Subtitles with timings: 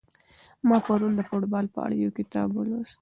[0.67, 2.99] ما پرون د فوټبال په اړه یو کتاب ولوست.